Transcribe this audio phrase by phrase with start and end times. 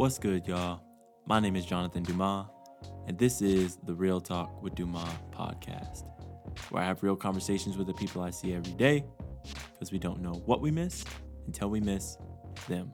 [0.00, 0.80] What's good, y'all?
[1.26, 2.46] My name is Jonathan Dumas,
[3.06, 6.04] and this is the Real Talk with Dumas podcast,
[6.70, 9.04] where I have real conversations with the people I see every day
[9.74, 11.04] because we don't know what we miss
[11.46, 12.16] until we miss
[12.66, 12.90] them.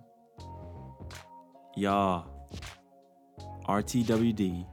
[1.77, 2.29] Y'all,
[3.69, 4.67] RTWD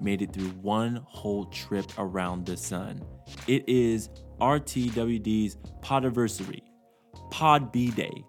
[0.00, 3.02] made it through one whole trip around the sun.
[3.48, 4.08] It is
[4.40, 6.62] RTWD's podiversary,
[7.32, 8.24] Pod B Day,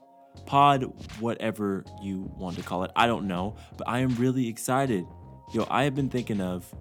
[0.45, 0.83] Pod
[1.19, 2.91] whatever you want to call it.
[2.95, 5.05] I don't know, but I am really excited.
[5.53, 6.73] Yo, I have been thinking of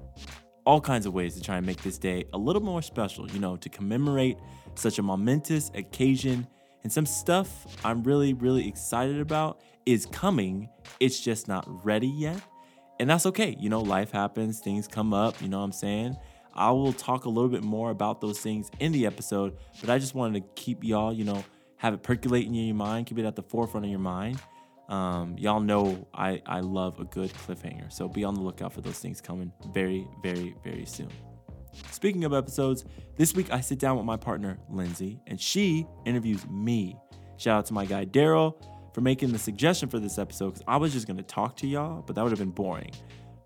[0.65, 3.41] all kinds of ways to try and make this day a little more special, you
[3.41, 4.39] know, to commemorate
[4.75, 6.47] such a momentous occasion.
[6.83, 10.69] And some stuff I'm really, really excited about is coming.
[11.01, 12.41] It's just not ready yet.
[12.99, 13.57] And that's okay.
[13.59, 16.17] You know, life happens, things come up, you know what I'm saying?
[16.55, 19.99] I will talk a little bit more about those things in the episode, but I
[19.99, 21.45] just wanted to keep y'all, you know,
[21.83, 24.39] have it percolate in your mind, keep it at the forefront of your mind.
[24.89, 28.83] Um, y'all know I, I love a good cliffhanger, so be on the lookout for
[28.83, 31.09] those things coming very, very, very soon.
[31.91, 32.85] Speaking of episodes,
[33.17, 36.97] this week I sit down with my partner, Lindsay, and she interviews me.
[37.37, 38.63] Shout out to my guy, Daryl,
[38.95, 41.67] for making the suggestion for this episode because I was just going to talk to
[41.67, 42.93] y'all, but that would have been boring.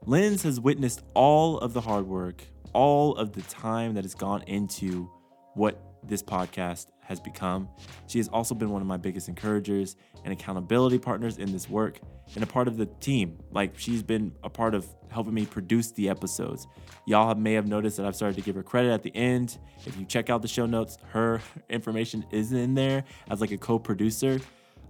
[0.05, 4.43] Linz has witnessed all of the hard work, all of the time that has gone
[4.43, 5.11] into
[5.55, 7.69] what this podcast has become.
[8.07, 12.01] She has also been one of my biggest encouragers and accountability partners in this work
[12.35, 13.39] and a part of the team.
[13.53, 16.67] Like she's been a part of helping me produce the episodes.
[17.07, 19.59] Y'all may have noticed that I've started to give her credit at the end.
[19.87, 21.41] If you check out the show notes, her
[21.71, 24.41] information is in there as like a co-producer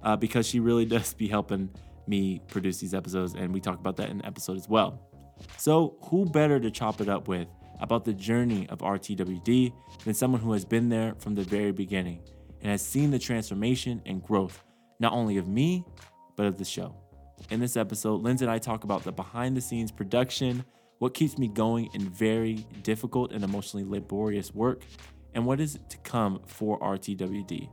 [0.02, 1.70] uh, because she really does be helping
[2.06, 5.00] me produce these episodes, and we talk about that in the episode as well.
[5.56, 7.48] So, who better to chop it up with
[7.80, 9.72] about the journey of RTWD
[10.04, 12.20] than someone who has been there from the very beginning
[12.60, 14.64] and has seen the transformation and growth,
[14.98, 15.84] not only of me,
[16.36, 16.94] but of the show.
[17.50, 20.64] In this episode, Linz and I talk about the behind the scenes production,
[20.98, 24.82] what keeps me going in very difficult and emotionally laborious work,
[25.34, 27.68] and what is to come for RTWD.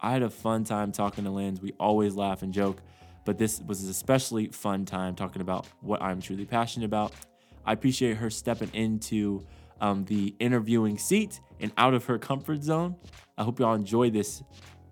[0.00, 1.60] I had a fun time talking to Linz.
[1.60, 2.82] We always laugh and joke,
[3.24, 7.12] but this was an especially fun time talking about what I'm truly passionate about
[7.64, 9.46] I appreciate her stepping into
[9.80, 12.96] um, the interviewing seat and out of her comfort zone.
[13.36, 14.42] I hope y'all enjoy this.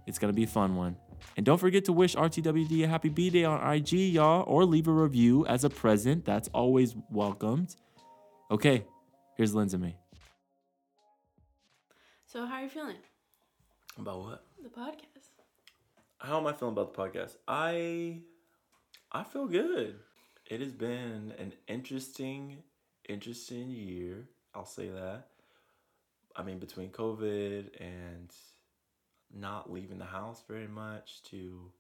[0.07, 0.97] It's going to be a fun one.
[1.37, 4.89] And don't forget to wish RTWD a happy B Day on IG, y'all, or leave
[4.89, 6.25] a review as a present.
[6.25, 7.77] That's always welcomed.
[8.51, 8.85] Okay,
[9.37, 9.97] here's Lindsay me.
[12.27, 12.97] So, how are you feeling?
[13.99, 14.45] About what?
[14.63, 15.31] The podcast.
[16.19, 17.37] How am I feeling about the podcast?
[17.47, 18.21] I
[19.13, 19.97] I feel good.
[20.49, 22.63] It has been an interesting,
[23.07, 24.29] interesting year.
[24.55, 25.27] I'll say that.
[26.35, 28.33] I mean, between COVID and
[29.31, 31.71] not leaving the house very much to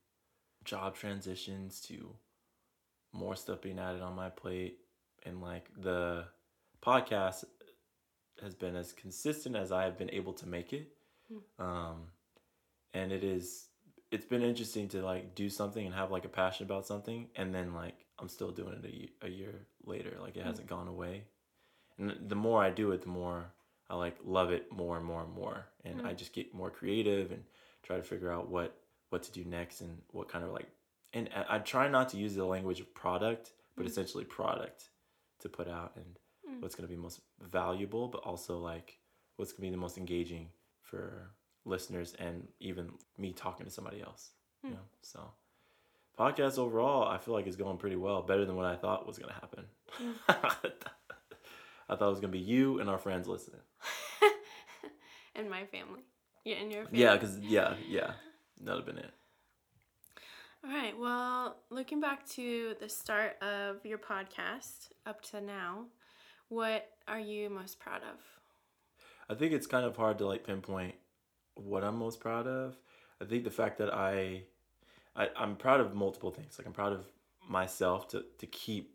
[0.65, 2.11] job transitions to
[3.15, 4.81] more stuff being added on my plate
[5.25, 6.25] and like the
[6.83, 7.45] podcast
[8.43, 10.89] has been as consistent as I have been able to make it.
[11.33, 11.65] Mm.
[11.65, 11.97] Um,
[12.93, 13.69] and it is
[14.11, 17.55] it's been interesting to like do something and have like a passion about something and
[17.55, 20.17] then like I'm still doing it a, a year later.
[20.21, 20.47] Like it mm.
[20.47, 21.25] hasn't gone away.
[21.99, 23.53] And the more I do it, the more
[23.91, 25.67] I like love it more and more and more.
[25.85, 26.07] And mm.
[26.07, 27.43] I just get more creative and
[27.83, 28.77] try to figure out what
[29.11, 30.69] what to do next and what kind of like.
[31.13, 33.89] And I, I try not to use the language of product, but mm.
[33.89, 34.91] essentially product
[35.41, 36.19] to put out and
[36.49, 36.61] mm.
[36.61, 37.21] what's going to be most
[37.51, 38.99] valuable, but also like
[39.37, 40.49] what's going to be the most engaging
[40.83, 41.31] for
[41.65, 44.31] listeners and even me talking to somebody else.
[44.63, 44.73] You mm.
[44.75, 45.31] know, so
[46.19, 49.19] podcast overall, I feel like it's going pretty well, better than what I thought was
[49.19, 49.65] going to happen.
[51.89, 53.61] I thought it was going to be you and our friends listening.
[55.35, 56.03] and my family.
[56.45, 57.01] Yeah, and your family.
[57.01, 58.13] Yeah, because, yeah, yeah.
[58.63, 59.11] That would have been it.
[60.65, 60.99] All right.
[60.99, 65.87] Well, looking back to the start of your podcast up to now,
[66.49, 68.19] what are you most proud of?
[69.31, 70.95] I think it's kind of hard to like pinpoint
[71.55, 72.77] what I'm most proud of.
[73.21, 74.43] I think the fact that I
[75.19, 76.59] I, I'm proud of multiple things.
[76.59, 77.05] Like I'm proud of
[77.47, 78.95] myself to, to keep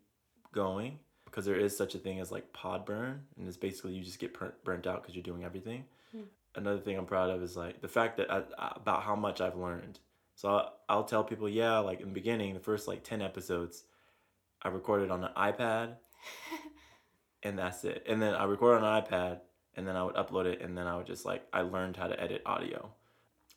[0.52, 4.02] going because there is such a thing as like pod burn and it's basically you
[4.02, 5.84] just get burnt out because you're doing everything.
[6.16, 6.24] Mm.
[6.54, 8.42] Another thing I'm proud of is like the fact that I,
[8.76, 9.98] about how much I've learned.
[10.36, 13.84] So I'll, I'll tell people, yeah, like in the beginning, the first like 10 episodes,
[14.62, 15.94] I recorded on an iPad
[17.42, 18.04] and that's it.
[18.08, 19.40] And then I record on an iPad
[19.76, 22.06] and then I would upload it and then I would just like, I learned how
[22.06, 22.90] to edit audio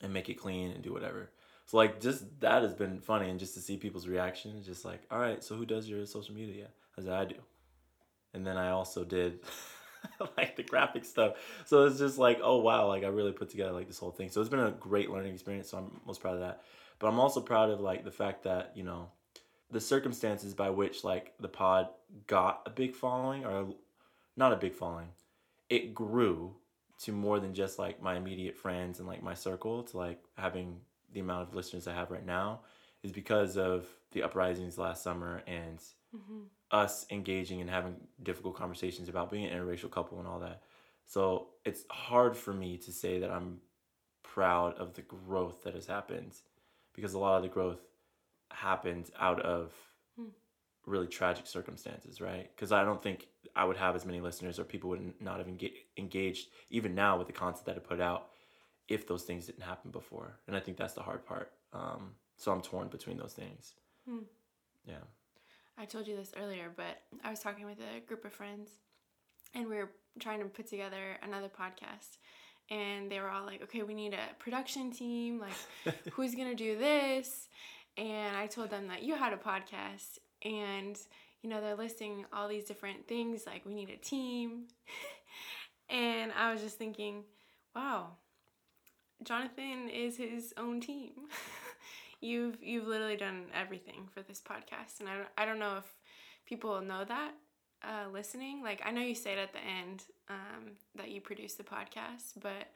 [0.02, 1.30] and make it clean and do whatever.
[1.68, 5.02] So like just that has been funny and just to see people's reactions, just like,
[5.12, 6.68] all right, so who does your social media?
[6.98, 7.36] I said I do,
[8.34, 9.40] and then I also did
[10.38, 11.34] like the graphic stuff.
[11.66, 14.30] So it's just like, oh wow, like I really put together like this whole thing.
[14.30, 15.70] So it's been a great learning experience.
[15.70, 16.62] So I'm most proud of that.
[17.00, 19.12] But I'm also proud of like the fact that you know
[19.70, 21.90] the circumstances by which like the pod
[22.28, 23.68] got a big following or
[24.38, 25.10] not a big following
[25.70, 26.56] it grew
[27.00, 30.80] to more than just like my immediate friends and like my circle to like having
[31.18, 32.62] the amount of listeners i have right now
[33.04, 35.80] is because of the uprisings last summer and
[36.16, 36.44] Mm-hmm.
[36.72, 40.62] us engaging and having difficult conversations about being an interracial couple and all that
[41.06, 43.58] so it's hard for me to say that i'm
[44.24, 46.34] proud of the growth that has happened
[46.96, 47.82] because a lot of the growth
[48.52, 49.74] happened out of
[50.18, 50.30] Hmm.
[50.86, 52.50] really tragic circumstances, right?
[52.56, 55.48] Because I don't think I would have as many listeners or people would not have
[55.48, 58.30] enga- engaged even now with the content that I put out
[58.88, 60.40] if those things didn't happen before.
[60.48, 61.52] And I think that's the hard part.
[61.74, 63.74] Um, so I'm torn between those things.
[64.08, 64.20] Hmm.
[64.86, 65.04] Yeah.
[65.78, 68.70] I told you this earlier, but I was talking with a group of friends
[69.54, 72.18] and we were trying to put together another podcast.
[72.70, 75.40] And they were all like, okay, we need a production team.
[75.40, 77.48] Like, who's going to do this?
[77.98, 80.18] And I told them that you had a podcast.
[80.44, 80.98] And,
[81.42, 84.66] you know, they're listing all these different things like, we need a team.
[85.90, 87.24] and I was just thinking,
[87.74, 88.10] wow,
[89.24, 91.12] Jonathan is his own team.
[92.22, 95.86] you've you've literally done everything for this podcast, and I don't, I don't know if
[96.46, 97.32] people know that
[97.84, 98.64] uh, listening.
[98.64, 102.34] Like I know you say it at the end um, that you produce the podcast,
[102.42, 102.68] but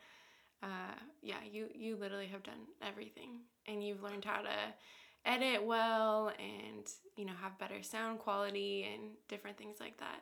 [0.64, 4.50] uh, yeah, you you literally have done everything, and you've learned how to
[5.26, 10.22] edit well, and you know have better sound quality and different things like that.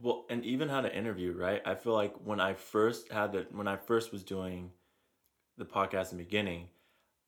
[0.00, 1.62] Well, and even how to interview, right?
[1.64, 4.70] I feel like when I first had the when I first was doing
[5.58, 6.68] the podcast in the beginning,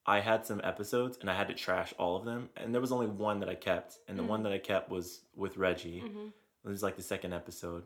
[0.07, 2.93] I had some episodes and I had to trash all of them, and there was
[2.93, 4.29] only one that I kept, and the Mm.
[4.29, 6.01] one that I kept was with Reggie.
[6.01, 6.29] hmm
[6.65, 7.85] It was like the second episode.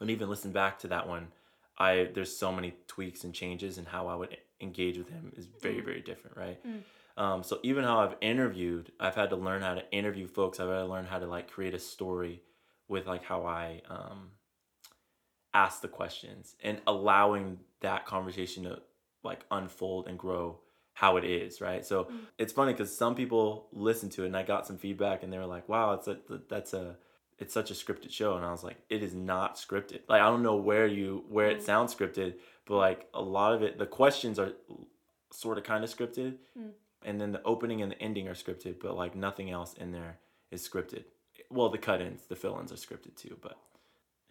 [0.00, 1.28] And even listen back to that one,
[1.76, 5.46] I there's so many tweaks and changes and how I would engage with him is
[5.46, 5.84] very Mm.
[5.84, 6.58] very different, right?
[6.64, 6.82] Mm.
[7.16, 10.58] Um, so even how I've interviewed, I've had to learn how to interview folks.
[10.58, 12.42] I've had to learn how to like create a story
[12.88, 14.30] with like how I um,
[15.52, 18.80] ask the questions and allowing that conversation to
[19.22, 20.58] like unfold and grow
[20.94, 21.84] how it is, right?
[21.84, 22.26] So Mm.
[22.38, 25.38] it's funny because some people listen to it and I got some feedback and they
[25.38, 26.96] were like, "Wow, it's a that's a
[27.38, 30.00] it's such a scripted show," and I was like, "It is not scripted.
[30.08, 31.62] Like I don't know where you where it Mm.
[31.62, 34.52] sounds scripted, but like a lot of it, the questions are
[35.32, 36.72] sort of kind of scripted, Mm.
[37.02, 40.20] and then the opening and the ending are scripted, but like nothing else in there
[40.52, 41.04] is scripted.
[41.50, 43.56] Well, the cut-ins, the fill-ins are scripted too, but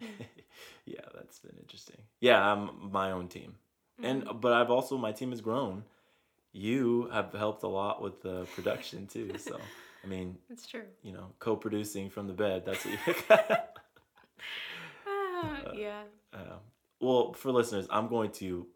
[0.86, 1.96] yeah, that's been interesting.
[2.20, 3.54] Yeah, I'm my own team,
[4.02, 4.40] and Mm.
[4.40, 5.84] but I've also my team has grown.
[6.52, 9.58] You have helped a lot with the production too, so
[10.04, 10.84] I mean, it's true.
[11.02, 12.64] you know, co-producing from the bed.
[12.66, 12.94] That's what
[13.30, 13.36] you.
[15.06, 16.02] Ah, Uh, yeah.
[16.32, 16.60] Um,
[17.00, 18.66] well, for listeners, I'm going to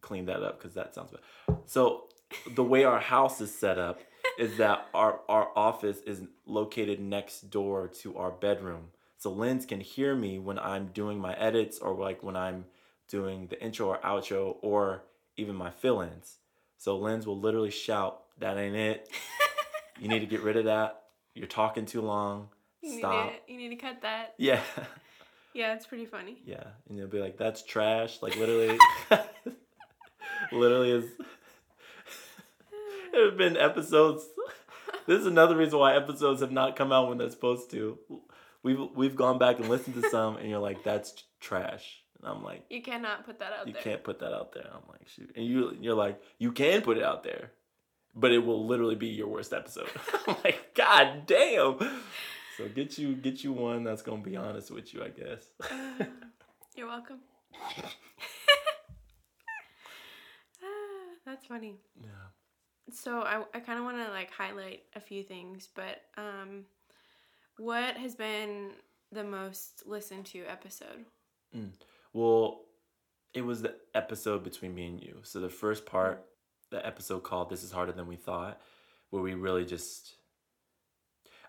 [0.00, 1.56] clean that up because that sounds bad.
[1.66, 2.08] So,
[2.54, 4.00] the way our house is set up
[4.38, 8.88] is that our, our office is located next door to our bedroom.
[9.18, 12.66] So, Linz can hear me when I'm doing my edits or like when I'm
[13.08, 15.04] doing the intro or outro or
[15.36, 16.36] even my fill ins.
[16.78, 19.08] So, Linz will literally shout, That ain't it.
[19.98, 21.04] You need to get rid of that.
[21.34, 22.48] You're talking too long.
[22.82, 23.32] You Stop.
[23.32, 24.34] Need to, you need to cut that.
[24.36, 24.60] Yeah.
[25.54, 26.36] Yeah, it's pretty funny.
[26.44, 28.78] Yeah, and they'll be like, "That's trash." Like literally,
[30.52, 31.04] literally is.
[33.16, 34.24] There have been episodes.
[35.06, 37.98] This is another reason why episodes have not come out when they're supposed to.
[38.62, 42.42] We've we've gone back and listened to some, and you're like, "That's trash," and I'm
[42.42, 43.68] like, You cannot put that out there.
[43.68, 43.82] "You there.
[43.82, 46.96] can't put that out there." I'm like, "Shoot," and you you're like, "You can put
[46.98, 47.52] it out there."
[48.18, 49.88] But it will literally be your worst episode.
[50.26, 51.78] I'm like, God damn.
[52.56, 55.44] So get you get you one that's gonna be honest with you, I guess.
[55.60, 56.04] Uh,
[56.76, 57.18] you're welcome.
[60.62, 61.74] Ah, that's funny.
[62.00, 62.08] yeah.
[62.92, 66.64] So I, I kind of want to like highlight a few things, but um,
[67.58, 68.70] what has been
[69.12, 71.04] the most listened to episode?
[72.12, 72.62] Well,
[73.34, 75.18] it was the episode between me and you.
[75.22, 76.24] So the first part,
[76.70, 78.60] the episode called This is Harder Than We Thought,
[79.10, 80.16] where we really just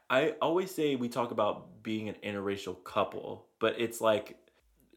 [0.09, 4.37] I always say we talk about being an interracial couple, but it's like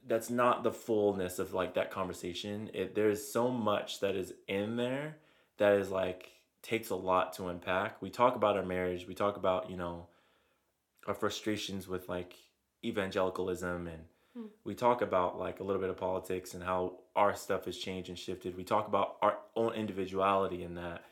[0.06, 2.70] that's not the fullness of like that conversation.
[2.72, 5.16] It there's so much that is in there
[5.60, 6.28] that is like
[6.62, 8.02] takes a lot to unpack.
[8.02, 10.08] We talk about our marriage, we talk about, you know,
[11.06, 12.34] our frustrations with like
[12.84, 14.46] evangelicalism and Hmm.
[14.62, 18.08] we talk about like a little bit of politics and how our stuff has changed
[18.10, 18.56] and shifted.
[18.56, 21.02] We talk about our own individuality in that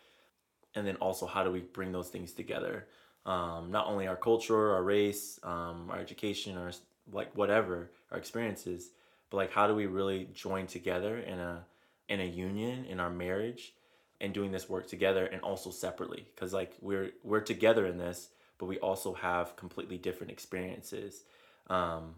[0.75, 2.87] and then also how do we bring those things together
[3.27, 6.71] um, not only our culture our race um, our education our
[7.13, 8.91] like whatever our experiences
[9.31, 11.65] but like how do we really join together in a
[12.09, 13.75] in a union in our marriage
[14.21, 18.29] and doing this work together and also separately because like we're we're together in this
[18.59, 21.23] but we also have completely different experiences
[21.69, 22.15] um,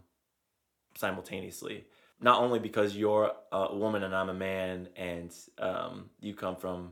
[0.95, 1.85] simultaneously
[2.19, 6.91] not only because you're a woman and i'm a man and um, you come from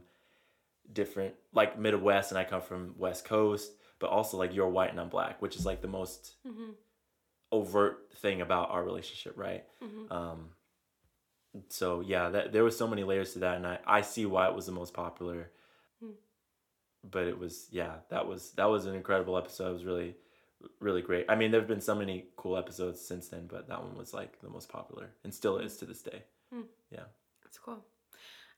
[0.93, 4.99] different like midwest and i come from west coast but also like you're white and
[4.99, 6.71] i'm black which is like the most Mm-hmm.
[7.51, 10.11] overt thing about our relationship right Mm-hmm.
[10.13, 10.49] um,
[11.69, 14.47] so yeah, that there was so many layers to that, and I I see why
[14.47, 15.51] it was the most popular.
[16.01, 16.11] Hmm.
[17.09, 19.69] But it was yeah, that was that was an incredible episode.
[19.69, 20.15] It was really
[20.79, 21.25] really great.
[21.29, 24.41] I mean, there've been so many cool episodes since then, but that one was like
[24.41, 26.23] the most popular and still is to this day.
[26.91, 27.05] Yeah.
[27.43, 27.79] That's cool.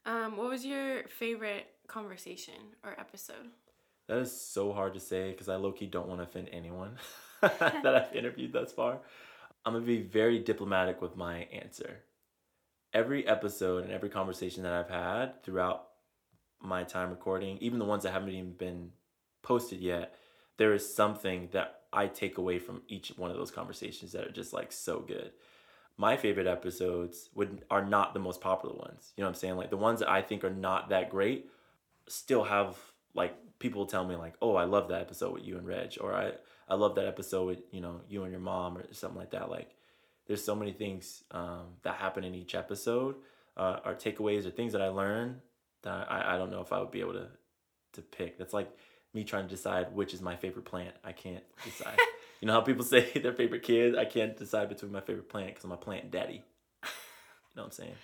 [0.06, 3.52] Um, what was your favorite conversation or episode?
[4.08, 6.98] That is so hard to say because I low key don't want to offend anyone
[7.42, 9.00] that I've interviewed thus far.
[9.66, 12.00] I'm gonna be very diplomatic with my answer.
[12.94, 15.88] Every episode and every conversation that I've had throughout
[16.62, 18.92] my time recording, even the ones that haven't even been
[19.42, 20.16] posted yet,
[20.58, 24.32] there is something that I take away from each one of those conversations that are
[24.32, 25.32] just like so good.
[25.98, 29.14] My favorite episodes would are not the most popular ones.
[29.16, 29.56] You know what I'm saying?
[29.58, 31.50] Like the ones that I think are not that great
[32.08, 32.78] still have
[33.14, 36.14] like people tell me like, "Oh, I love that episode with you and Reg," or
[36.14, 36.34] "I
[36.68, 39.50] I love that episode with you know you and your mom," or something like that.
[39.50, 39.76] Like,
[40.32, 43.16] there's so many things um, that happen in each episode,
[43.58, 45.42] uh, or takeaways, or things that I learn
[45.82, 47.28] that I, I don't know if I would be able to
[47.94, 48.38] to pick.
[48.38, 48.72] That's like
[49.14, 50.96] me trying to decide which is my favorite plant.
[51.04, 52.00] I can't decide.
[52.40, 53.98] you know how people say their favorite kid?
[53.98, 56.36] I can't decide between my favorite plant because I'm a plant daddy.
[56.36, 56.40] You
[57.58, 57.96] know what I'm saying?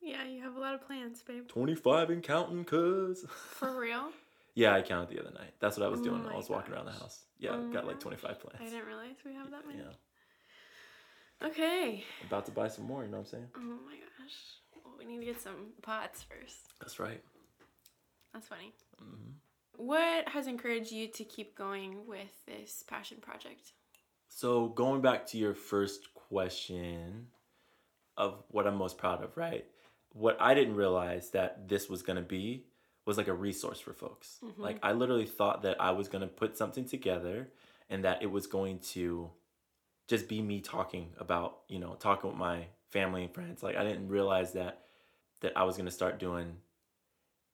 [0.00, 1.48] Yeah, you have a lot of plants, babe.
[1.48, 3.26] 25 and counting, cuz.
[3.28, 4.10] For real?
[4.54, 5.54] Yeah, I counted the other night.
[5.58, 6.24] That's what I was Oh doing.
[6.30, 7.24] I was walking around the house.
[7.40, 8.02] Yeah, Oh got like gosh.
[8.04, 9.80] 25 I didn't realize we have that many.
[9.80, 9.92] Yeah,
[11.42, 12.04] Okay.
[12.26, 13.02] about to buy some more.
[13.04, 13.46] You know what I'm saying?
[13.56, 14.36] Oh my gosh.
[14.84, 16.56] Well, we need to get some pots first.
[16.80, 17.22] That's right.
[18.32, 18.72] That's funny.
[18.98, 19.30] hmm
[19.76, 23.72] What has encouraged you to keep going with this passion project?
[24.28, 27.26] So going back to your first question
[28.16, 29.64] of what I'm most proud of, right?
[30.12, 32.66] What I didn't realize that this was gonna be
[33.06, 34.38] was like a resource for folks.
[34.42, 34.58] Mhm.
[34.58, 37.48] Like I literally thought that I was gonna put something together
[37.88, 39.30] and that it was going to
[40.10, 43.62] just be me talking about, you know, talking with my family and friends.
[43.62, 44.80] Like I didn't realize that
[45.40, 46.56] that I was gonna start doing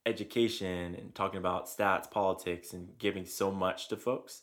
[0.06, 4.40] education and talking about stats, politics, and giving so much to folks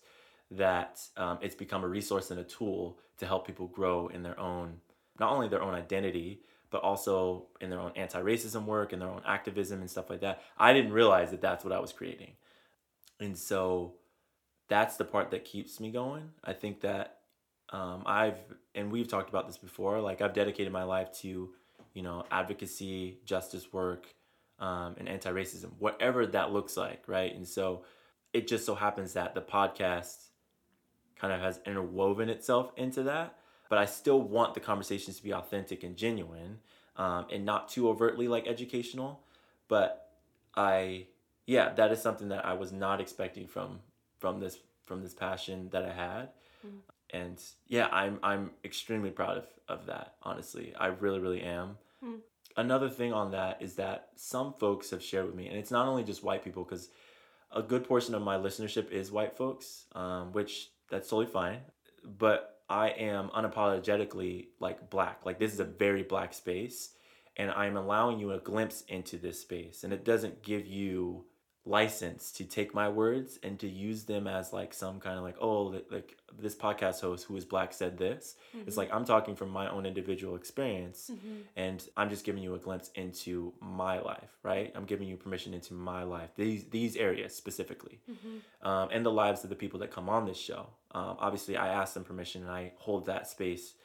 [0.52, 4.40] that um, it's become a resource and a tool to help people grow in their
[4.40, 4.76] own,
[5.20, 9.24] not only their own identity, but also in their own anti-racism work and their own
[9.26, 10.42] activism and stuff like that.
[10.56, 12.34] I didn't realize that that's what I was creating,
[13.20, 13.96] and so
[14.68, 16.30] that's the part that keeps me going.
[16.44, 17.23] I think that
[17.74, 18.38] um, I've
[18.76, 20.00] and we've talked about this before.
[20.00, 21.50] Like I've dedicated my life to,
[21.94, 24.08] you know, advocacy, justice work,
[24.60, 27.36] um, and anti-racism, whatever that looks like, right?
[27.36, 27.84] And so
[28.32, 30.30] it just so happens that the podcast
[31.20, 33.36] kind of has interwoven itself into that.
[33.70, 36.60] But I still want the conversations to be authentic and genuine,
[36.96, 39.22] um, and not too overtly like educational.
[39.68, 40.12] But
[40.56, 41.08] I,
[41.48, 43.80] yeah, that is something that I was not expecting from
[44.20, 46.30] from this from this passion that I had.
[46.66, 46.80] Mm.
[47.14, 50.74] And yeah, I'm I'm extremely proud of, of that, honestly.
[50.78, 51.78] I really, really am.
[52.04, 52.20] Mm.
[52.58, 55.88] Another thing on that is that some folks have shared with me, and it's not
[55.88, 56.90] only just white people, because
[57.52, 61.60] a good portion of my listenership is white folks, um, which that's totally fine.
[62.04, 65.26] But I am unapologetically like black.
[65.26, 66.96] Like this is a very black space,
[67.38, 71.26] and I'm allowing you a glimpse into this space, and it doesn't give you
[71.66, 75.38] license to take my words and to use them as like some kind of like
[75.40, 78.36] oh like this podcast host who is black said this.
[78.68, 81.42] It's like i'm talking from my own individual experience Mm-hmm.
[81.56, 84.72] and i'm just giving you a glimpse into my life right?
[84.76, 88.02] I'm giving you permission into my life these these areas specifically.
[88.12, 88.68] Mm-hmm.
[88.68, 90.68] um, and the lives of the people that come on this show.
[90.92, 93.76] Um, obviously i ask them permission and i hold that space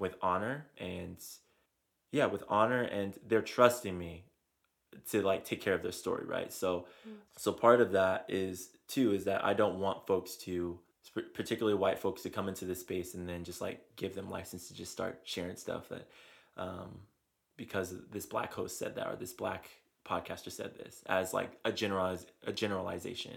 [0.00, 1.16] with honor and
[2.10, 4.24] yeah with honor and they're trusting me
[5.10, 7.12] to like take care of their story right so Mm.
[7.36, 10.78] so part of that is too is that i don't want folks to
[11.34, 14.68] particularly white folks to come into this space and then just like give them license
[14.68, 16.08] to just start sharing stuff that
[16.56, 16.98] um
[17.56, 19.68] because this black host said that or this black
[20.06, 23.32] podcaster said this as like a generalize a generalization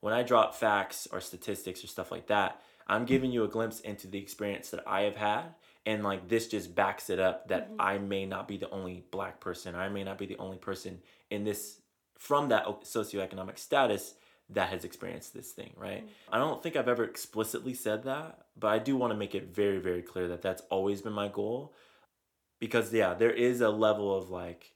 [0.00, 3.80] when i drop facts or statistics or stuff like that i'm giving you a glimpse
[3.80, 5.44] into the experience that i have had
[5.86, 7.76] and like this just backs it up that Mhm.
[7.78, 11.00] i may not be the only black person i may not be the only person
[11.30, 11.80] in this
[12.18, 14.14] from that socioeconomic status
[14.48, 16.10] that has experienced this thing right Mhm.
[16.32, 19.54] i don't think i've ever explicitly said that but i do want to make it
[19.54, 21.74] very very clear that that's always been my goal
[22.58, 24.72] because yeah there is a level of like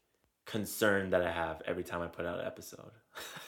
[0.50, 2.90] concern that I have every time I put out an episode.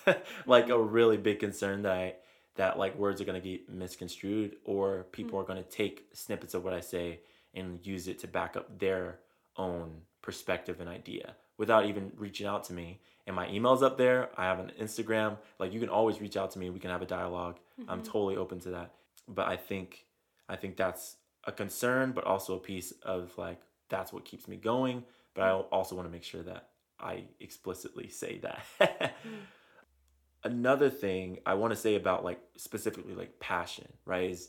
[0.47, 2.15] like a really big concern that I
[2.55, 5.51] that like words are going to get misconstrued or people mm-hmm.
[5.51, 7.21] are going to take snippets of what I say
[7.55, 9.19] and use it to back up their
[9.57, 13.01] own perspective and idea without even reaching out to me.
[13.27, 14.31] And my email's up there.
[14.37, 15.37] I have an Instagram.
[15.59, 16.71] Like you can always reach out to me.
[16.71, 17.91] We can have a dialog mm-hmm.
[17.91, 18.95] I'm totally open to that.
[19.29, 20.05] But I think
[20.49, 24.57] I think that's a concern, but also a piece of like that's what keeps me
[24.57, 25.05] going.
[25.35, 26.69] But I also want to make sure that
[27.01, 28.63] I explicitly say that.
[28.81, 29.11] mm.
[30.45, 34.31] Another thing I want to say about like specifically like passion, right?
[34.31, 34.49] Is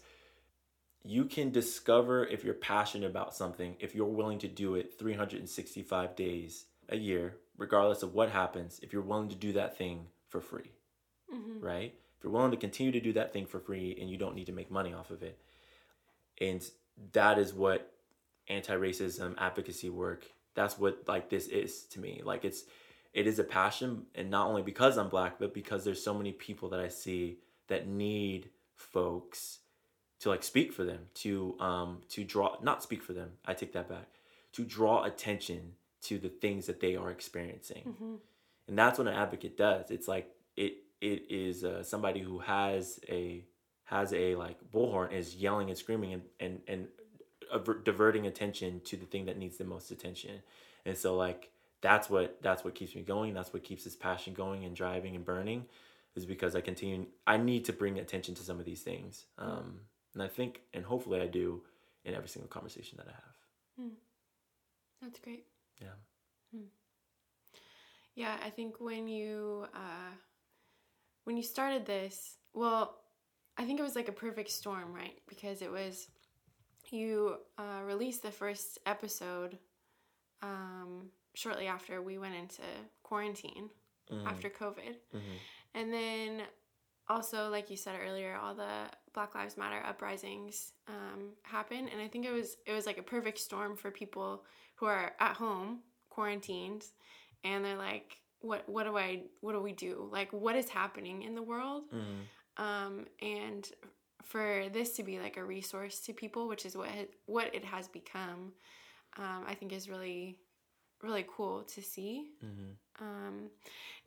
[1.03, 6.15] you can discover if you're passionate about something if you're willing to do it 365
[6.15, 10.41] days a year, regardless of what happens, if you're willing to do that thing for
[10.41, 10.71] free,
[11.33, 11.63] mm-hmm.
[11.63, 11.93] right?
[12.17, 14.45] If you're willing to continue to do that thing for free and you don't need
[14.45, 15.37] to make money off of it.
[16.39, 16.63] And
[17.11, 17.91] that is what
[18.47, 22.21] anti-racism advocacy work, that's what like this is to me.
[22.23, 22.63] Like it's
[23.13, 26.31] it is a passion and not only because I'm black, but because there's so many
[26.31, 29.59] people that I see that need folks
[30.23, 33.31] to like speak for them, to um to draw not speak for them.
[33.45, 34.07] I take that back.
[34.53, 37.83] To draw attention to the things that they are experiencing.
[37.85, 38.15] Mm-hmm.
[38.69, 39.91] And that's what an advocate does.
[39.91, 43.43] It's like it it is uh, somebody who has a
[43.83, 46.87] has a like bullhorn is yelling and screaming and and and
[47.83, 50.41] diverting attention to the thing that needs the most attention.
[50.85, 51.51] And so like
[51.81, 53.33] that's what that's what keeps me going.
[53.33, 55.65] That's what keeps this passion going and driving and burning
[56.15, 59.25] is because I continue I need to bring attention to some of these things.
[59.37, 59.81] Um,
[60.13, 61.61] and I think, and hopefully I do
[62.05, 63.35] in every single conversation that I have.
[63.79, 63.95] Hmm.
[65.01, 65.45] That's great.
[65.81, 65.95] Yeah.
[66.53, 66.65] Hmm.
[68.15, 70.13] Yeah, I think when you uh,
[71.23, 72.99] when you started this, well,
[73.57, 75.17] I think it was like a perfect storm, right?
[75.27, 76.07] Because it was
[76.91, 79.57] you uh, released the first episode
[80.41, 82.61] um, shortly after we went into
[83.01, 83.69] quarantine
[84.11, 84.27] mm-hmm.
[84.27, 85.37] after COVID, mm-hmm.
[85.73, 86.43] and then
[87.09, 92.07] also, like you said earlier, all the Black Lives Matter uprisings um, happened, and I
[92.07, 94.43] think it was it was like a perfect storm for people
[94.75, 96.83] who are at home quarantined,
[97.43, 100.09] and they're like, "What what do I what do we do?
[100.11, 102.63] Like, what is happening in the world?" Mm-hmm.
[102.63, 103.69] Um, and
[104.23, 106.89] for this to be like a resource to people, which is what
[107.25, 108.53] what it has become,
[109.17, 110.39] um, I think is really
[111.01, 112.31] really cool to see.
[112.43, 112.71] Mm-hmm.
[112.99, 113.49] Um,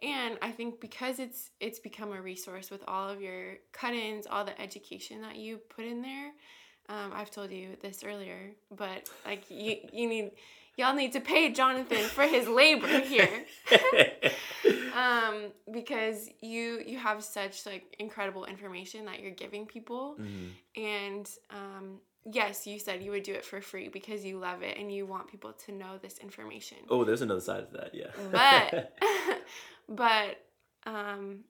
[0.02, 4.44] and I think because it's it's become a resource with all of your cut-ins, all
[4.44, 6.32] the education that you put in there.
[6.88, 10.30] Um, I've told you this earlier, but like you you need
[10.76, 13.44] y'all need to pay Jonathan for his labor here.
[14.94, 20.80] um, because you you have such like incredible information that you're giving people mm-hmm.
[20.80, 21.98] and um,
[22.30, 25.06] yes, you said you would do it for free because you love it and you
[25.06, 26.78] want people to know this information.
[26.90, 28.10] Oh, there's another side of that, yeah.
[28.30, 28.96] But
[29.88, 31.40] but um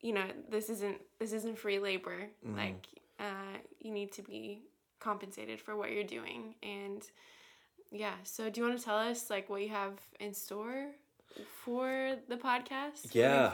[0.00, 2.28] you know, this isn't this isn't free labor.
[2.46, 2.56] Mm-hmm.
[2.56, 2.86] Like
[3.20, 4.62] uh you need to be
[5.00, 7.02] compensated for what you're doing and
[7.90, 10.88] yeah, so do you want to tell us like what you have in store
[11.64, 13.52] for the podcast yeah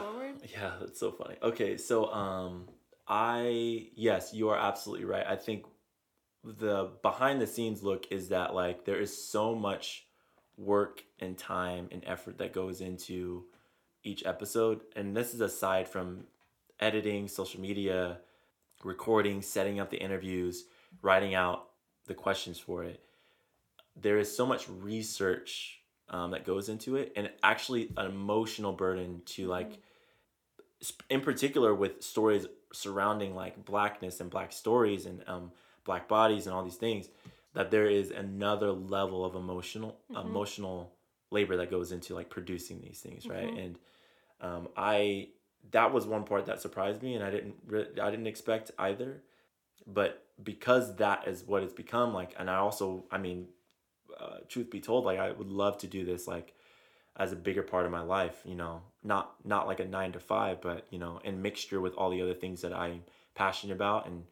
[0.52, 2.68] yeah that's so funny okay so um
[3.08, 5.64] i yes you are absolutely right i think
[6.44, 10.06] the behind the scenes look is that like there is so much
[10.56, 13.44] work and time and effort that goes into
[14.02, 14.82] each episode.
[14.94, 16.24] And this is aside from
[16.78, 18.18] editing social media
[18.82, 20.64] recording setting up the interviews
[21.00, 21.68] writing out
[22.06, 23.00] the questions for it.
[23.96, 25.80] There is so much research
[26.10, 29.80] um, that goes into it and actually an emotional burden to like
[31.08, 35.50] in particular with stories surrounding like blackness and black stories and um,
[35.84, 37.08] black bodies and all these things
[37.54, 40.26] that there is another level of emotional mm-hmm.
[40.26, 40.92] emotional
[41.30, 43.58] labor that goes into like producing these things right mm-hmm.
[43.58, 43.78] and
[44.40, 45.28] um, i
[45.70, 49.22] that was one part that surprised me and i didn't re- i didn't expect either
[49.86, 53.46] but because that is what it's become like and i also i mean
[54.20, 56.54] uh, truth be told like i would love to do this like
[57.16, 60.20] as a bigger part of my life you know not not like a nine to
[60.20, 63.02] five but you know in mixture with all the other things that i'm
[63.34, 64.24] passionate about and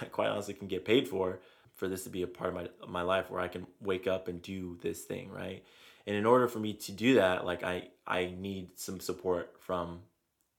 [0.12, 1.40] quite honestly can get paid for
[1.74, 4.28] for this to be a part of my my life where I can wake up
[4.28, 5.64] and do this thing, right?
[6.06, 10.00] And in order for me to do that, like I I need some support from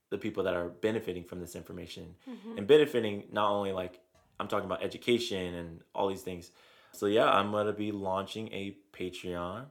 [0.09, 2.57] the people that are benefiting from this information mm-hmm.
[2.57, 3.99] and benefiting not only like
[4.39, 6.51] I'm talking about education and all these things.
[6.91, 9.65] So yeah, I'm gonna be launching a Patreon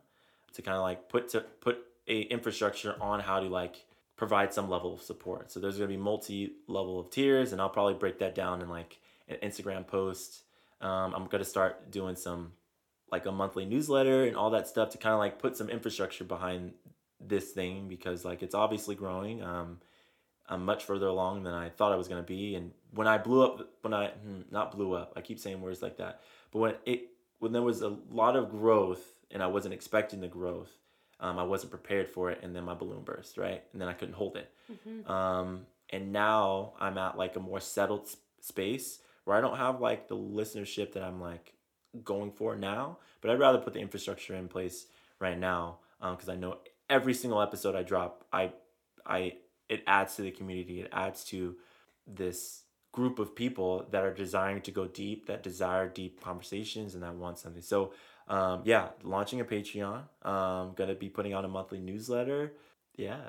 [0.54, 3.84] to kind of like put to put a infrastructure on how to like
[4.16, 5.50] provide some level of support.
[5.50, 8.68] So there's gonna be multi level of tiers, and I'll probably break that down in
[8.68, 8.98] like
[9.32, 10.42] an Instagram post.
[10.80, 12.52] Um, I'm gonna start doing some
[13.10, 16.24] like a monthly newsletter and all that stuff to kind of like put some infrastructure
[16.24, 16.72] behind
[17.20, 19.42] this thing because like it's obviously growing.
[19.42, 19.78] Um,
[20.48, 23.44] I'm much further along than I thought I was gonna be, and when I blew
[23.44, 26.74] up, when I hmm, not blew up, I keep saying words like that, but when
[26.84, 30.70] it when there was a lot of growth and I wasn't expecting the growth,
[31.20, 33.92] um, I wasn't prepared for it, and then my balloon burst, right, and then I
[33.92, 34.50] couldn't hold it.
[34.70, 35.10] Mm-hmm.
[35.10, 38.08] Um, and now I'm at like a more settled
[38.40, 41.54] space where I don't have like the listenership that I'm like
[42.04, 44.86] going for now, but I'd rather put the infrastructure in place
[45.18, 46.58] right now because I know
[46.90, 48.52] every single episode I drop, I,
[49.06, 49.34] I,
[49.68, 50.80] it adds to the community.
[50.80, 51.56] It adds to
[52.06, 57.02] this group of people that are desiring to go deep, that desire deep conversations, and
[57.02, 57.62] that want something.
[57.62, 57.92] So,
[58.28, 60.02] um, yeah, launching a Patreon.
[60.22, 62.52] Um, gonna be putting out a monthly newsletter.
[62.96, 63.20] Yeah.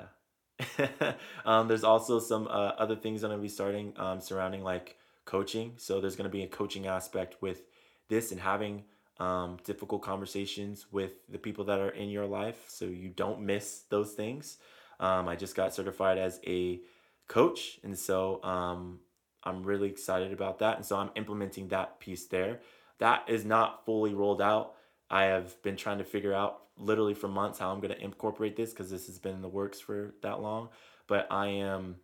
[1.44, 5.74] um, there's also some uh, other things I'm gonna be starting um, surrounding like coaching.
[5.76, 7.62] So there's gonna be a coaching aspect with
[8.08, 8.84] this and having
[9.18, 13.82] um, difficult conversations with the people that are in your life, so you don't miss
[13.88, 14.58] those things.
[15.00, 16.80] Um, I just got certified as a
[17.28, 19.00] coach, and so um,
[19.42, 20.76] I'm really excited about that.
[20.76, 22.60] And so I'm implementing that piece there.
[22.98, 24.74] That is not fully rolled out.
[25.10, 28.56] I have been trying to figure out literally for months how I'm going to incorporate
[28.56, 30.70] this because this has been in the works for that long.
[31.06, 31.96] But I am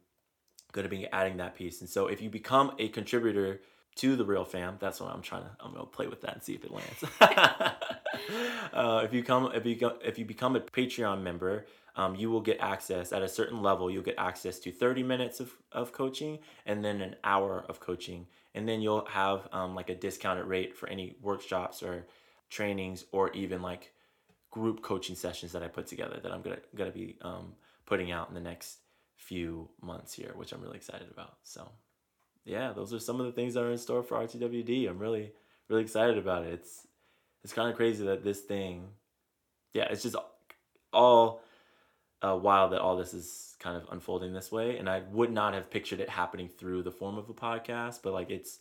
[0.73, 1.81] going to be adding that piece.
[1.81, 3.61] And so if you become a contributor
[3.97, 5.51] to the real fam, that's what I'm trying to.
[5.61, 7.05] I'm going to play with that and see if it lands.
[8.73, 12.31] uh, if you come, if you go, if you become a Patreon member, um, you
[12.31, 13.91] will get access at a certain level.
[13.91, 18.27] You'll get access to 30 minutes of, of coaching and then an hour of coaching.
[18.55, 22.07] And then you'll have um, like a discounted rate for any workshops or
[22.49, 23.93] trainings or even like
[24.51, 27.53] group coaching sessions that I put together that I'm gonna gonna be um,
[27.87, 28.79] putting out in the next
[29.21, 31.37] few months here, which I'm really excited about.
[31.43, 31.71] So,
[32.45, 34.89] yeah, those are some of the things that are in store for RTWD.
[34.89, 35.33] I'm really
[35.69, 36.55] really excited about it.
[36.55, 36.87] It's
[37.45, 38.89] it's kind of crazy that this thing,
[39.73, 40.17] yeah, it's just
[40.93, 41.43] all
[42.23, 45.55] uh, wild that all this is kind of unfolding this way, and I would not
[45.55, 48.59] have pictured it happening through the form of a podcast, but like it's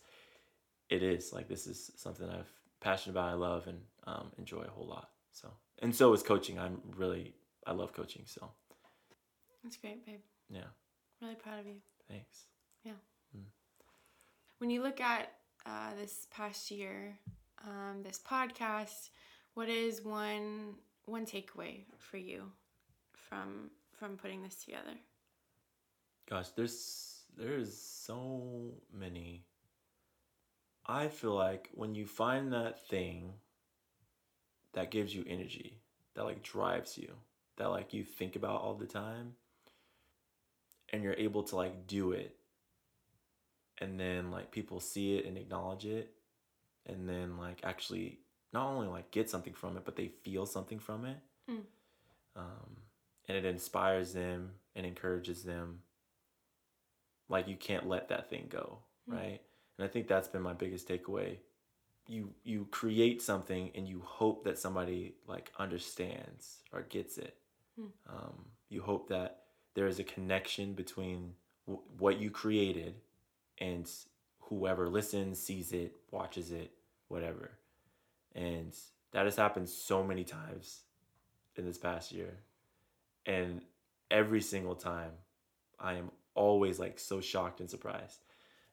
[0.88, 4.70] it is like this is something I've passionate about, I love, and um, enjoy a
[4.70, 5.10] whole lot.
[5.32, 6.58] So, and so is coaching.
[6.58, 7.34] I'm really,
[7.66, 8.22] I love coaching.
[8.26, 8.50] So,
[9.62, 10.20] That's great, babe.
[10.50, 10.64] Yeah,
[11.22, 11.76] Really proud of you.
[12.08, 12.46] thanks.
[12.84, 12.92] Yeah.
[14.58, 15.32] When you look at
[15.64, 17.18] uh, this past year,
[17.66, 19.08] um, this podcast,
[19.54, 20.74] what is one
[21.06, 22.44] one takeaway for you
[23.14, 24.92] from from putting this together?
[26.28, 29.44] Gosh, there's there's so many.
[30.86, 33.32] I feel like when you find that thing
[34.72, 35.80] that gives you energy,
[36.14, 37.12] that like drives you,
[37.56, 39.34] that like you think about all the time,
[40.92, 42.36] and you're able to like do it,
[43.78, 46.12] and then like people see it and acknowledge it,
[46.86, 48.18] and then like actually
[48.52, 51.62] not only like get something from it, but they feel something from it, Mm.
[52.36, 52.76] um,
[53.28, 55.82] and it inspires them and encourages them.
[57.28, 59.14] Like you can't let that thing go Mm.
[59.14, 59.40] right?
[59.78, 61.38] And i think that's been my biggest takeaway.
[62.06, 67.36] You you create something and you hope that somebody like understands or gets it.
[67.78, 67.90] Mm.
[68.08, 69.39] um, you hope that
[69.74, 71.34] there is a connection between
[71.66, 72.94] w- what you created
[73.58, 73.88] and
[74.40, 76.72] whoever listens sees it watches it
[77.08, 77.52] whatever.
[78.34, 78.74] And
[79.12, 80.80] that has happened so many times
[81.56, 82.38] in this past year.
[83.26, 83.62] And
[84.10, 85.12] every single time
[85.78, 88.20] i am always like so shocked and surprised.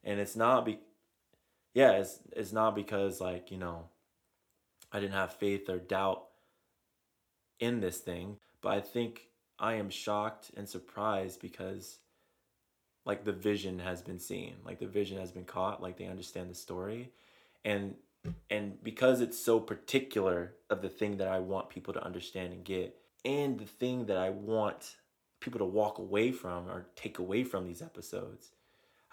[0.04, 0.80] And it's not be
[1.74, 3.84] yeah it's it's not because like you know
[4.92, 6.24] i didn't have faith or doubt
[7.60, 9.28] in this thing but i think
[9.58, 11.98] i am shocked and surprised because
[13.04, 14.56] like the vision has been seen.
[14.66, 15.82] Like the vision has been caught.
[15.82, 17.10] Like they understand the story.
[17.64, 17.94] And
[18.50, 22.64] and because it's so particular of the thing that i want people to understand and
[22.64, 24.96] get and the thing that i want
[25.40, 28.50] people to walk away from or take away from these episodes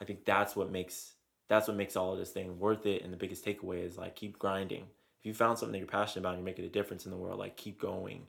[0.01, 1.13] i think that's what makes
[1.47, 3.03] that's what makes all of this thing worth it.
[3.03, 4.85] And the biggest takeaway is like keep grinding.
[5.19, 7.17] If you found something that you're passionate about and you're making a difference in the
[7.17, 8.27] world like keep going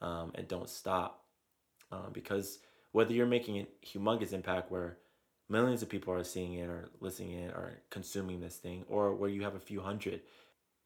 [0.00, 1.19] um, and don't stop
[1.92, 2.58] um, because
[2.92, 4.98] whether you're making a humongous impact where
[5.48, 9.30] millions of people are seeing it or listening it or consuming this thing or where
[9.30, 10.20] you have a few hundred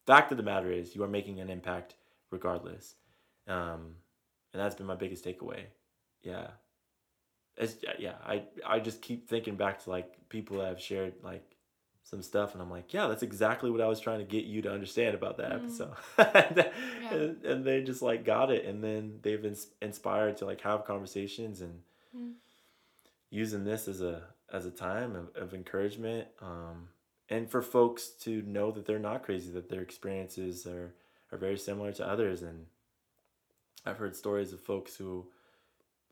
[0.05, 1.95] fact of the matter is you are making an impact
[2.31, 2.95] regardless.
[3.47, 3.95] Um,
[4.53, 5.65] and that's been my biggest takeaway.
[6.23, 6.47] Yeah.
[7.57, 11.54] It's yeah i i just keep thinking back to like people that have shared like
[12.07, 14.61] some stuff and i'm like yeah that's exactly what i was trying to get you
[14.61, 15.55] to understand about that Mm.
[15.55, 15.93] episode
[17.11, 20.85] and, and they just like got it and then they've been inspired to like have
[20.85, 21.81] conversations and
[22.15, 22.33] Mm.
[23.29, 26.89] using this as a as a time of, of encouragement um
[27.27, 30.93] and for folks to know that they're not crazy that their experiences are
[31.31, 32.67] are very similar to others and
[33.85, 35.25] i've heard stories of folks who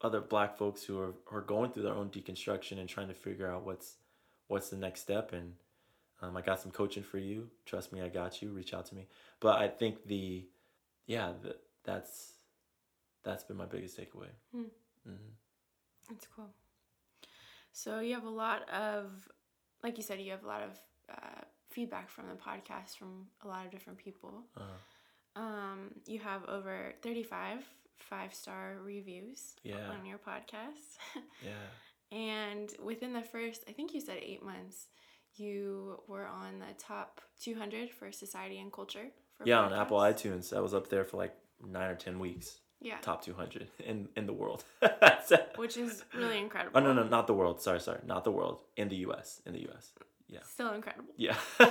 [0.02, 3.50] other black folks who are, are going through their own deconstruction and trying to figure
[3.50, 3.98] out what's
[4.48, 5.54] what's the next step and
[6.24, 8.96] um, i got some coaching for you trust me i got you reach out to
[8.96, 9.08] me
[9.40, 10.48] but i think the
[11.06, 12.34] yeah the, that's
[13.24, 14.64] that's been my biggest takeaway Hmm.
[15.06, 15.32] hmm
[16.10, 16.50] That's cool.
[17.72, 19.28] So you have a lot of,
[19.84, 23.48] like you said, you have a lot of uh, feedback from the podcast from a
[23.48, 24.44] lot of different people.
[24.58, 24.78] uh,
[25.36, 27.66] Um, you have over 35
[27.98, 29.90] five star reviews Yeah.
[29.90, 30.98] on your podcast.
[31.42, 31.70] yeah
[32.12, 34.88] and within the first, I think you said eight months,
[35.36, 39.08] you were on the top 200 for society and culture.
[39.38, 41.34] For yeah on apple itunes i was up there for like
[41.66, 42.98] nine or ten weeks Yeah.
[43.02, 44.64] top 200 in in the world
[45.56, 46.78] Which is really incredible.
[46.80, 49.54] oh no no not the world sorry sorry not the world in the us in
[49.54, 49.92] the us
[50.28, 50.44] Yeah.
[50.56, 51.14] Still incredible.
[51.18, 51.38] yeah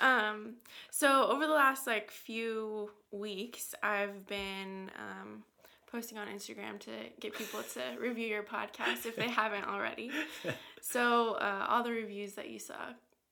[0.00, 0.56] Um,
[0.90, 5.44] so over the last like few weeks, I've been um,
[5.94, 10.10] posting on Instagram to get people to review your podcast if they haven't already.
[10.86, 12.74] So uh, all the reviews that you saw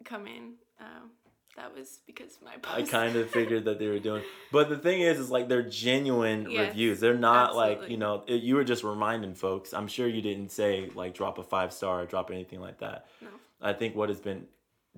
[0.07, 1.11] come in, um,
[1.55, 2.75] that was because my post.
[2.75, 5.63] I kind of figured that they were doing, but the thing is, is like they're
[5.63, 6.99] genuine Yes, reviews.
[6.99, 9.75] They're not like you know it, you were just reminding folks.
[9.75, 13.05] I'm sure you didn't say like drop a five star or drop anything like that.
[13.21, 13.29] No.
[13.61, 14.47] I think what has been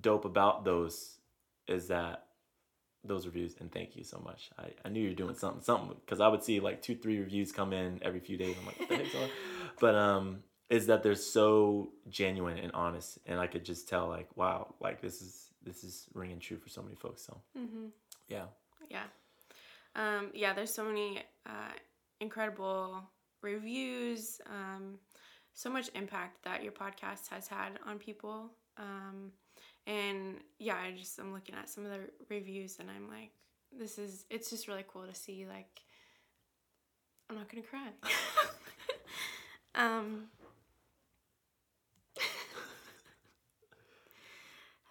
[0.00, 1.18] dope about those
[1.66, 2.24] is that
[3.05, 4.51] those reviews and thank you so much.
[4.59, 7.19] I, I knew you were doing something something because I would see like two three
[7.19, 8.57] reviews come in every few days.
[8.59, 9.29] I'm like what the?
[9.81, 10.38] But um,
[10.71, 15.01] is that they're so genuine and honest, and I could just tell like wow, like
[15.01, 17.23] this is this is ringing true for so many folks.
[17.23, 17.87] So hmm
[18.29, 18.45] yeah.
[18.90, 19.05] Yeah.
[19.97, 21.73] Um, yeah, there's so many uh,
[22.21, 23.03] incredible
[23.43, 24.99] reviews, um,
[25.53, 28.51] so much impact that your podcast has had on people.
[28.77, 29.31] Um,
[29.87, 33.31] and yeah, I just I'm looking at some of the reviews and I'm like,
[33.77, 35.83] this is it's just really cool to see like
[37.29, 37.88] I'm not gonna cry.
[39.75, 40.29] um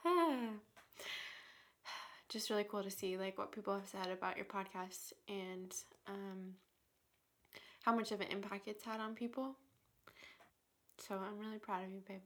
[2.30, 5.74] just really cool to see like what people have said about your podcast and
[6.08, 6.54] um,
[7.84, 9.56] how much of an impact it's had on people.
[10.98, 12.22] So I'm really proud of you, babe.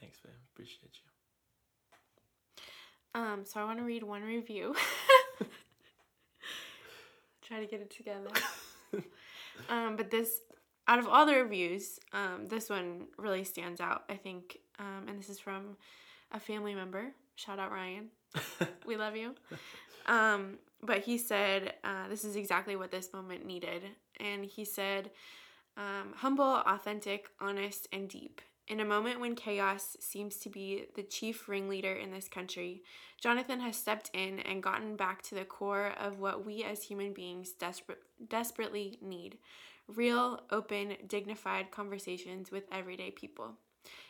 [0.00, 0.32] Thanks, babe.
[0.52, 1.11] Appreciate you.
[3.14, 4.74] Um, so I want to read one review.
[7.42, 8.30] Try to get it together.
[9.68, 10.40] um, but this,
[10.88, 14.04] out of all the reviews, um, this one really stands out.
[14.08, 15.76] I think, um, and this is from
[16.32, 17.12] a family member.
[17.36, 18.08] Shout out Ryan.
[18.86, 19.34] we love you.
[20.06, 23.82] Um, but he said, uh, this is exactly what this moment needed.
[24.18, 25.10] And he said,
[25.76, 28.40] um, humble, authentic, honest, and deep.
[28.68, 32.82] In a moment when chaos seems to be the chief ringleader in this country,
[33.20, 37.12] Jonathan has stepped in and gotten back to the core of what we as human
[37.12, 37.96] beings desper-
[38.28, 39.38] desperately need
[39.88, 43.54] real, open, dignified conversations with everyday people.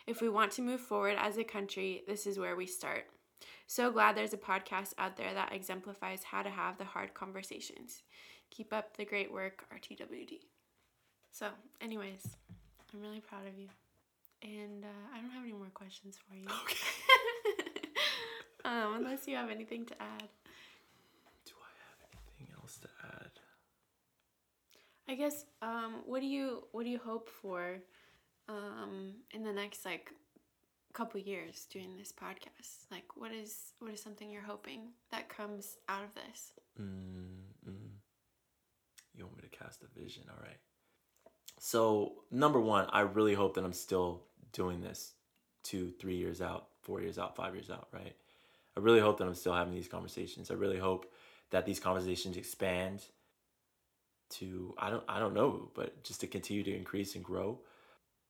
[0.07, 3.07] If we want to move forward as a country, this is where we start.
[3.67, 8.03] So glad there's a podcast out there that exemplifies how to have the hard conversations.
[8.51, 10.41] Keep up the great work, RTWD.
[11.31, 11.49] So,
[11.81, 12.37] anyways,
[12.93, 13.69] I'm really proud of you.
[14.43, 16.49] And uh, I don't have any more questions for you.
[18.65, 20.29] um, unless you have anything to add.
[21.47, 23.31] Do I have anything else to add?
[25.09, 27.79] I guess um, what do you what do you hope for
[28.49, 30.11] um, in the next like
[30.93, 32.91] couple years doing this podcast?
[32.91, 36.53] Like what is what is something you're hoping that comes out of this?
[36.81, 37.91] Mm, mm.
[39.15, 40.25] You want me to cast a vision?
[40.29, 40.59] All right.
[41.59, 45.13] So, number one, I really hope that I'm still doing this
[45.63, 48.15] two, three years out, four years out, five years out, right?
[48.77, 50.51] I really hope that I'm still having these conversations.
[50.51, 51.13] I really hope
[51.51, 53.03] that these conversations expand
[54.31, 57.61] to I don't I don't know, but just to continue to increase and grow.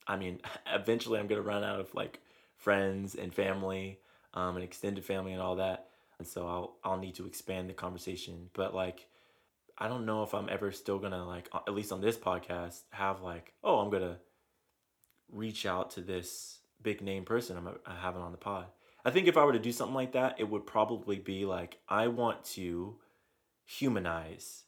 [0.06, 2.20] I mean, eventually I'm gonna run out of like
[2.56, 3.98] friends and family,
[4.35, 7.74] um, and extended family and all that, and so I'll I'll need to expand the
[7.74, 8.50] conversation.
[8.52, 9.06] But like,
[9.78, 13.22] I don't know if I'm ever still gonna like at least on this podcast have
[13.22, 14.18] like oh I'm gonna
[15.32, 18.66] reach out to this big name person I'm I having on the pod.
[19.04, 21.78] I think if I were to do something like that, it would probably be like
[21.88, 22.96] I want to
[23.64, 24.64] humanize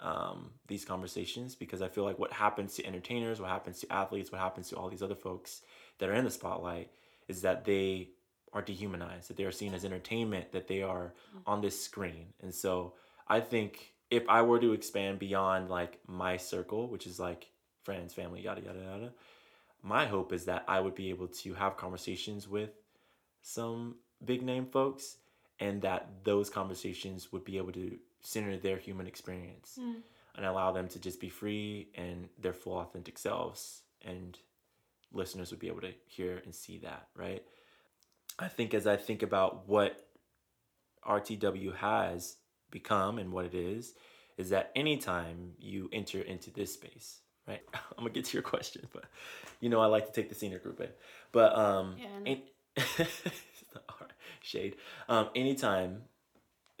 [0.00, 4.32] um, these conversations because I feel like what happens to entertainers, what happens to athletes,
[4.32, 5.62] what happens to all these other folks
[5.98, 6.90] that are in the spotlight
[7.28, 8.10] is that they
[8.52, 11.14] are dehumanized, that they are seen as entertainment, that they are
[11.46, 12.26] on this screen.
[12.42, 12.94] And so
[13.28, 17.50] I think if I were to expand beyond like my circle, which is like
[17.82, 19.12] friends, family, yada, yada, yada,
[19.86, 22.70] my hope is that I would be able to have conversations with
[23.42, 25.16] some big name folks
[25.60, 29.78] and that those conversations would be able to center their human experience.
[29.80, 30.00] Hmm.
[30.36, 34.38] and allow them to just be free and their full authentic selves and
[35.12, 37.42] listeners would be able to hear and see that right
[38.38, 40.08] i think as i think about what
[41.08, 42.36] rtw has
[42.70, 43.94] become and what it is
[44.36, 47.62] is that anytime you enter into this space right.
[47.74, 49.04] I'm gonna get to your question but
[49.60, 50.88] you know i like to take the senior group in
[51.32, 52.34] but um Yeah,
[54.42, 54.76] shade.
[55.08, 56.02] Um anytime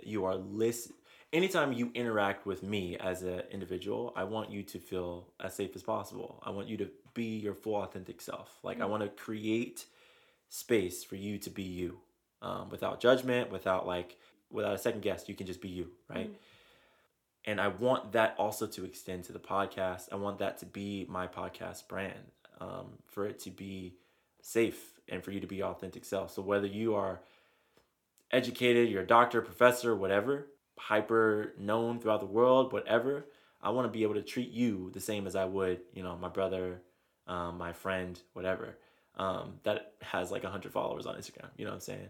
[0.02, 0.92] you are list
[1.32, 5.74] anytime you interact with me as an individual i want you to feel as safe
[5.74, 6.42] as possible.
[6.44, 8.58] I want you to be your full authentic self.
[8.62, 9.86] Like i want to create
[10.48, 11.98] space for you to be you.
[12.42, 14.18] Um, without judgment without like
[14.50, 16.30] without a second guess you can just be you right
[17.46, 21.06] and i want that also to extend to the podcast i want that to be
[21.08, 23.94] my podcast brand um, for it to be
[24.40, 27.20] safe and for you to be your authentic self so whether you are
[28.30, 33.26] educated, you're a doctor, professor, whatever, hyper known throughout the world, whatever.
[33.62, 36.16] I want to be able to treat you the same as I would, you know,
[36.16, 36.82] my brother,
[37.26, 38.78] um, my friend, whatever,
[39.16, 41.48] um, that has like 100 followers on Instagram.
[41.56, 42.08] You know what I'm saying?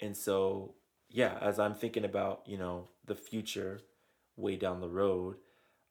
[0.00, 0.74] And so,
[1.08, 3.80] yeah, as I'm thinking about, you know, the future
[4.36, 5.36] way down the road,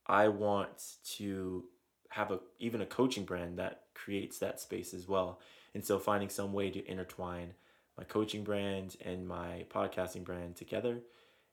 [0.08, 1.66] I want to
[2.10, 5.40] have a even a coaching brand that creates that space as well.
[5.74, 7.54] And so finding some way to intertwine
[7.98, 11.02] my coaching brand and my podcasting brand together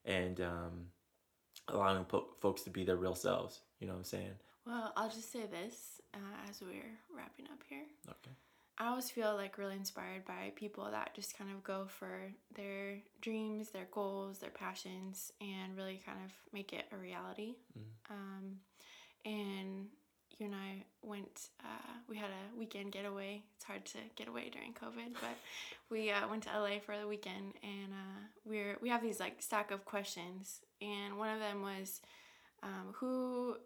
[0.05, 0.87] and um,
[1.69, 3.61] allowing po- folks to be their real selves.
[3.81, 4.33] You know what I'm saying?
[4.67, 7.85] Well, I'll just say this uh, as we're wrapping up here.
[8.09, 8.37] Okay.
[8.79, 12.97] I always feel like really inspired by people that just kind of go for their
[13.21, 17.57] dreams, their goals, their passions, and really kind of make it a reality.
[18.11, 18.57] Um,
[19.25, 19.87] and
[20.39, 23.43] you and I went, uh, we had a weekend getaway.
[23.57, 25.37] It's hard to get away during COVID, but
[25.91, 29.43] we uh, went to LA for the weekend and uh, we're, we have these like
[29.43, 30.61] stack of questions.
[30.81, 32.01] And one of them was,
[32.63, 33.57] um, who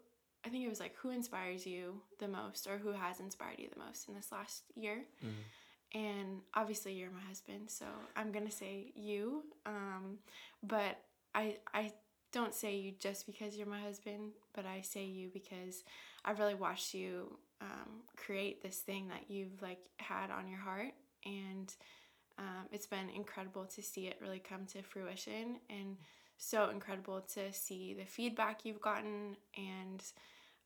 [0.45, 3.67] I think it was like who inspires you the most or who has inspired you
[3.73, 5.03] the most in this last year.
[5.93, 9.43] And obviously you're my husband, so I'm gonna say you.
[9.65, 10.19] Um,
[10.63, 10.99] but
[11.35, 11.91] I I
[12.31, 15.83] don't say you just because you're my husband, but I say you because
[16.25, 20.93] I've really watched you um, create this thing that you've like had on your heart,
[21.25, 21.73] and
[22.37, 25.97] um, it's been incredible to see it really come to fruition, and
[26.37, 30.03] so incredible to see the feedback you've gotten and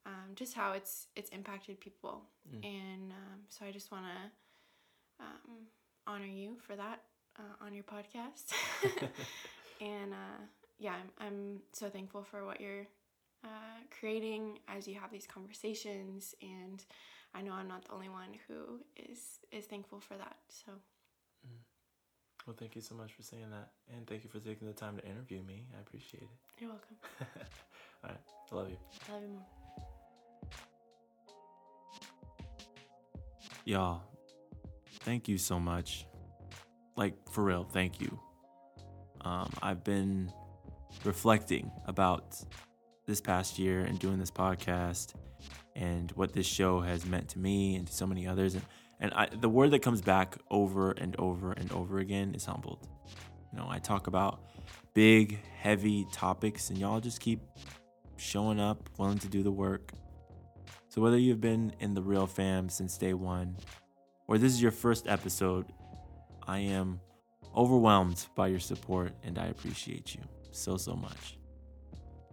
[0.06, 2.24] um, just how it's it's impacted people.
[2.64, 5.68] And um, so I just want to um,
[6.08, 7.02] honor you for that
[7.38, 8.54] uh, on your podcast.
[9.82, 10.42] and uh,
[10.80, 12.88] yeah, I'm, I'm so thankful for what you're
[13.44, 16.36] uh, creating as you have these conversations.
[16.42, 16.84] And
[17.34, 20.38] I know I'm not the only one who is is thankful for that.
[20.50, 20.72] So
[22.48, 23.70] Well, thank you so much for saying that.
[23.96, 25.66] And thank you for taking the time to interview me.
[25.78, 26.30] I appreciate it.
[26.60, 26.96] you're welcome.
[28.04, 28.20] All right.
[28.52, 28.78] I love you.
[29.10, 29.46] I love you more.
[33.64, 34.02] Y'all,
[35.02, 36.08] thank you so much.
[36.96, 38.20] Like, for real, thank you.
[39.24, 40.32] Um, I've been
[41.04, 42.36] reflecting about
[43.06, 45.14] this past year and doing this podcast
[45.76, 48.56] and what this show has meant to me and to so many others.
[48.56, 48.64] And,
[49.02, 52.88] and I, the word that comes back over and over and over again is humbled.
[53.52, 54.42] You know, I talk about
[54.94, 57.42] big, heavy topics, and y'all just keep
[58.16, 59.92] showing up, willing to do the work.
[60.88, 63.58] So, whether you've been in the Real Fam since day one,
[64.28, 65.66] or this is your first episode,
[66.48, 67.00] I am
[67.56, 71.38] overwhelmed by your support and I appreciate you so, so much.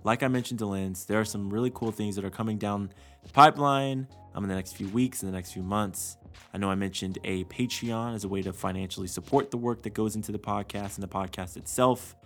[0.05, 2.93] Like I mentioned to Linz, there are some really cool things that are coming down
[3.25, 6.18] the pipeline um, in the next few weeks, in the next few months.
[6.53, 9.95] I know I mentioned a Patreon as a way to financially support the work that
[9.95, 12.17] goes into the podcast and the podcast itself.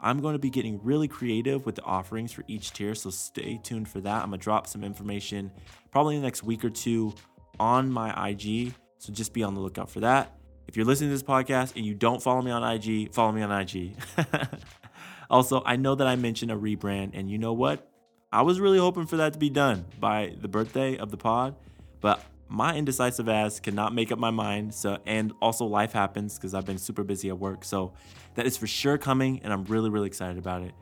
[0.00, 3.60] I'm going to be getting really creative with the offerings for each tier, so stay
[3.62, 4.22] tuned for that.
[4.22, 5.50] I'm going to drop some information
[5.90, 7.14] probably in the next week or two
[7.58, 10.34] on my IG, so just be on the lookout for that.
[10.68, 13.42] If you're listening to this podcast and you don't follow me on IG, follow me
[13.42, 13.96] on IG.
[15.30, 17.86] also, I know that I mentioned a rebrand, and you know what?
[18.32, 21.56] I was really hoping for that to be done by the birthday of the pod,
[22.00, 24.74] but my indecisive ass cannot make up my mind.
[24.74, 27.64] So, and also life happens because I've been super busy at work.
[27.64, 27.94] So,
[28.34, 30.72] that is for sure coming, and I'm really, really excited about it.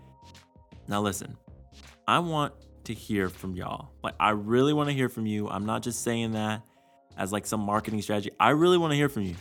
[0.89, 1.37] Now, listen,
[2.07, 2.55] I want
[2.85, 3.91] to hear from y'all.
[4.03, 5.49] Like, I really want to hear from you.
[5.49, 6.63] I'm not just saying that
[7.19, 8.31] as like some marketing strategy.
[8.41, 9.37] I really want to hear from you.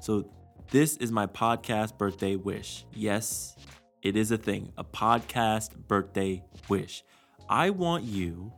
[0.00, 0.30] So,
[0.70, 2.86] this is my podcast birthday wish.
[2.94, 3.56] Yes,
[4.00, 7.04] it is a thing, a podcast birthday wish.
[7.46, 8.54] I want you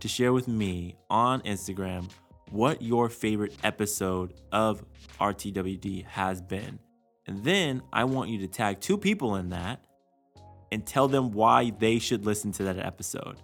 [0.00, 2.08] to share with me on Instagram
[2.50, 4.84] what your favorite episode of
[5.20, 6.78] RTWD has been.
[7.26, 9.84] And then I want you to tag two people in that
[10.72, 13.36] and tell them why they should listen to that episode.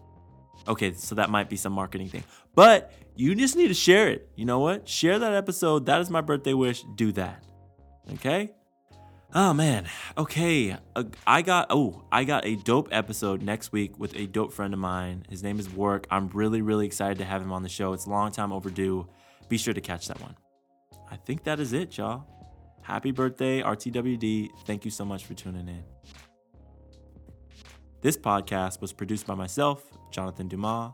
[0.66, 2.24] Okay, so that might be some marketing thing.
[2.54, 4.28] But you just need to share it.
[4.36, 4.88] You know what?
[4.88, 5.86] Share that episode.
[5.86, 6.82] That is my birthday wish.
[6.94, 7.44] Do that.
[8.14, 8.52] Okay?
[9.36, 9.88] Oh man.
[10.16, 10.76] Okay.
[10.94, 14.72] Uh, I got oh, I got a dope episode next week with a dope friend
[14.72, 15.26] of mine.
[15.28, 16.06] His name is Work.
[16.08, 17.94] I'm really really excited to have him on the show.
[17.94, 19.08] It's a long time overdue.
[19.48, 20.36] Be sure to catch that one.
[21.10, 22.26] I think that is it, y'all.
[22.82, 24.50] Happy birthday, RTWD.
[24.66, 25.82] Thank you so much for tuning in.
[28.02, 29.82] This podcast was produced by myself,
[30.12, 30.92] Jonathan Dumas.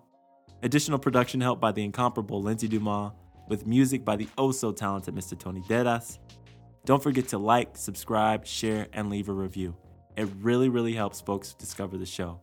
[0.62, 3.12] Additional production help by the incomparable Lindsay Dumas,
[3.48, 5.38] with music by the oh so talented Mr.
[5.38, 6.19] Tony Deras.
[6.84, 9.76] Don't forget to like, subscribe, share, and leave a review.
[10.16, 12.40] It really, really helps folks discover the show.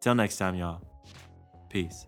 [0.00, 0.82] Till next time, y'all.
[1.70, 2.06] Peace.